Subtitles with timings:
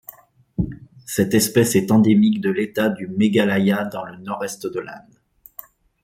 [1.05, 5.19] Cette espèce est endémique de l'État du Meghalaya dans le nord-est de l'Inde.